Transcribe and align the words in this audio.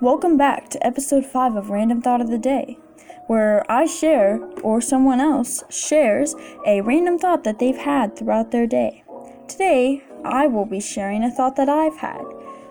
Welcome 0.00 0.36
back 0.36 0.68
to 0.68 0.86
episode 0.86 1.26
5 1.26 1.56
of 1.56 1.70
Random 1.70 2.00
Thought 2.00 2.20
of 2.20 2.30
the 2.30 2.38
Day, 2.38 2.78
where 3.26 3.68
I 3.68 3.86
share, 3.86 4.38
or 4.62 4.80
someone 4.80 5.18
else 5.18 5.64
shares, 5.70 6.36
a 6.64 6.82
random 6.82 7.18
thought 7.18 7.42
that 7.42 7.58
they've 7.58 7.76
had 7.76 8.14
throughout 8.14 8.52
their 8.52 8.68
day. 8.68 9.02
Today, 9.48 10.04
I 10.24 10.46
will 10.46 10.66
be 10.66 10.78
sharing 10.78 11.24
a 11.24 11.32
thought 11.32 11.56
that 11.56 11.68
I've 11.68 11.96
had. 11.96 12.22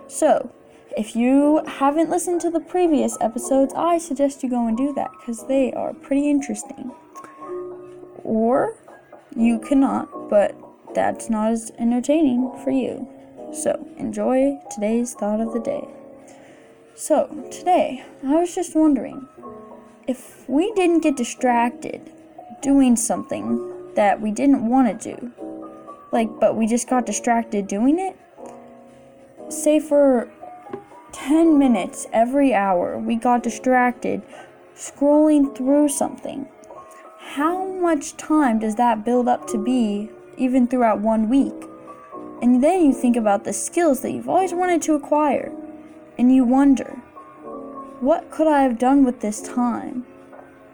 So, 0.07 0.53
if 0.95 1.17
you 1.17 1.61
haven't 1.67 2.09
listened 2.09 2.39
to 2.41 2.49
the 2.49 2.61
previous 2.61 3.17
episodes, 3.19 3.73
I 3.75 3.97
suggest 3.97 4.41
you 4.41 4.49
go 4.49 4.65
and 4.65 4.77
do 4.77 4.93
that 4.93 5.11
because 5.19 5.47
they 5.47 5.73
are 5.73 5.93
pretty 5.93 6.29
interesting. 6.29 6.93
Or 8.23 8.77
you 9.35 9.59
cannot, 9.59 10.29
but 10.29 10.55
that's 10.95 11.29
not 11.29 11.51
as 11.51 11.73
entertaining 11.77 12.57
for 12.63 12.71
you. 12.71 13.05
So, 13.51 13.85
enjoy 13.97 14.61
today's 14.73 15.13
thought 15.13 15.41
of 15.41 15.51
the 15.51 15.59
day. 15.59 15.89
So, 16.99 17.27
today, 17.51 18.03
I 18.25 18.39
was 18.39 18.55
just 18.55 18.73
wondering 18.73 19.27
if 20.07 20.49
we 20.49 20.71
didn't 20.73 21.01
get 21.01 21.15
distracted 21.15 22.11
doing 22.63 22.95
something 22.95 23.93
that 23.93 24.19
we 24.19 24.31
didn't 24.31 24.67
want 24.67 24.99
to 24.99 25.15
do, 25.15 25.31
like, 26.11 26.39
but 26.39 26.55
we 26.55 26.65
just 26.65 26.89
got 26.89 27.05
distracted 27.05 27.67
doing 27.67 27.99
it, 27.99 28.17
say 29.47 29.79
for 29.79 30.31
10 31.11 31.59
minutes 31.59 32.07
every 32.13 32.55
hour, 32.55 32.97
we 32.97 33.15
got 33.15 33.43
distracted 33.43 34.23
scrolling 34.75 35.55
through 35.55 35.89
something. 35.89 36.47
How 37.19 37.63
much 37.63 38.17
time 38.17 38.57
does 38.57 38.73
that 38.77 39.05
build 39.05 39.27
up 39.27 39.45
to 39.49 39.63
be, 39.63 40.09
even 40.35 40.65
throughout 40.65 41.01
one 41.01 41.29
week? 41.29 41.63
And 42.41 42.63
then 42.63 42.83
you 42.83 42.91
think 42.91 43.15
about 43.15 43.43
the 43.43 43.53
skills 43.53 44.01
that 44.01 44.13
you've 44.13 44.27
always 44.27 44.51
wanted 44.51 44.81
to 44.81 44.95
acquire, 44.95 45.53
and 46.17 46.33
you 46.33 46.43
wonder, 46.43 47.01
what 47.99 48.29
could 48.31 48.47
I 48.47 48.61
have 48.61 48.77
done 48.77 49.03
with 49.03 49.21
this 49.21 49.41
time? 49.41 50.05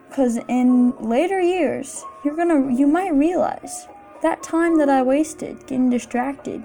Because 0.09 0.37
in 0.47 0.91
later 0.99 1.41
years, 1.41 2.03
you're 2.23 2.35
gonna, 2.35 2.73
you 2.73 2.87
might 2.87 3.13
realize 3.13 3.87
that 4.21 4.43
time 4.43 4.77
that 4.77 4.89
I 4.89 5.01
wasted 5.01 5.59
getting 5.61 5.89
distracted 5.89 6.63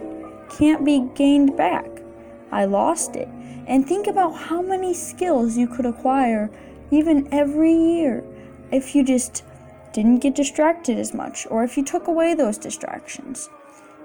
can't 0.48 0.84
be 0.84 1.08
gained 1.14 1.56
back. 1.56 1.86
I 2.52 2.64
lost 2.64 3.16
it. 3.16 3.28
And 3.66 3.86
think 3.86 4.06
about 4.06 4.32
how 4.32 4.62
many 4.62 4.94
skills 4.94 5.56
you 5.56 5.66
could 5.66 5.84
acquire 5.84 6.50
even 6.90 7.28
every 7.32 7.74
year 7.74 8.24
if 8.70 8.94
you 8.94 9.04
just 9.04 9.44
didn't 9.92 10.20
get 10.20 10.34
distracted 10.34 10.98
as 10.98 11.12
much 11.12 11.46
or 11.50 11.64
if 11.64 11.76
you 11.76 11.84
took 11.84 12.06
away 12.06 12.34
those 12.34 12.58
distractions. 12.58 13.50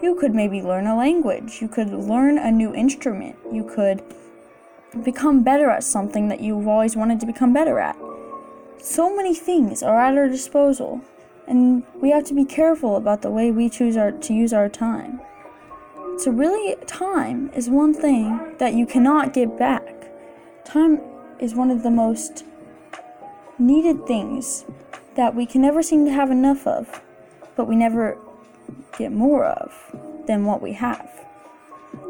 You 0.02 0.16
could 0.16 0.34
maybe 0.34 0.62
learn 0.62 0.88
a 0.88 0.98
language, 0.98 1.62
you 1.62 1.68
could 1.68 1.90
learn 1.94 2.38
a 2.38 2.52
new 2.52 2.74
instrument, 2.74 3.38
you 3.52 3.64
could 3.64 4.04
become 5.02 5.44
better 5.44 5.70
at 5.70 5.84
something 5.84 6.28
that 6.28 6.42
you've 6.42 6.68
always 6.68 6.96
wanted 6.96 7.20
to 7.20 7.26
become 7.26 7.54
better 7.54 7.80
at. 7.80 7.98
So 8.80 9.16
many 9.16 9.34
things 9.34 9.82
are 9.82 10.00
at 10.00 10.18
our 10.18 10.28
disposal, 10.28 11.02
and 11.48 11.84
we 11.96 12.12
have 12.12 12.26
to 12.26 12.34
be 12.34 12.46
careful 12.46 12.96
about 12.96 13.22
the 13.22 13.32
way 13.32 13.52
we 13.52 13.70
choose 13.70 13.98
our, 13.98 14.12
to 14.12 14.34
use 14.34 14.54
our 14.54 14.70
time. 14.70 15.22
So, 16.18 16.30
really, 16.30 16.76
time 16.86 17.50
is 17.56 17.70
one 17.70 17.94
thing 17.94 18.56
that 18.60 18.76
you 18.76 18.86
cannot 18.86 19.34
get 19.34 19.58
back. 19.58 20.12
Time 20.64 21.00
is 21.40 21.56
one 21.56 21.72
of 21.72 21.82
the 21.82 21.90
most 21.90 22.46
needed 23.58 24.06
things 24.06 24.66
that 25.16 25.34
we 25.34 25.46
can 25.46 25.62
never 25.62 25.82
seem 25.82 26.06
to 26.06 26.12
have 26.12 26.30
enough 26.30 26.68
of, 26.68 27.02
but 27.56 27.68
we 27.68 27.76
never 27.76 28.18
get 28.98 29.12
more 29.12 29.46
of 29.46 29.96
than 30.28 30.46
what 30.46 30.62
we 30.62 30.74
have. 30.74 31.10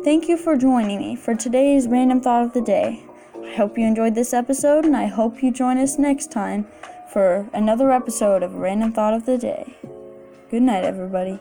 Thank 0.04 0.28
you 0.28 0.36
for 0.36 0.58
joining 0.58 1.00
me 1.00 1.16
for 1.16 1.34
today's 1.34 1.88
random 1.88 2.20
thought 2.20 2.44
of 2.44 2.52
the 2.52 2.60
day. 2.60 3.06
I 3.42 3.56
hope 3.56 3.78
you 3.78 3.86
enjoyed 3.86 4.16
this 4.16 4.34
episode, 4.34 4.84
and 4.84 4.98
I 4.98 5.06
hope 5.06 5.42
you 5.42 5.50
join 5.50 5.78
us 5.78 5.98
next 5.98 6.30
time 6.30 6.68
for 7.14 7.50
another 7.54 7.90
episode 7.90 8.44
of 8.44 8.56
Random 8.56 8.92
Thought 8.92 9.14
of 9.14 9.26
the 9.26 9.38
Day. 9.38 9.78
Good 10.52 10.64
night, 10.64 10.84
everybody. 10.84 11.40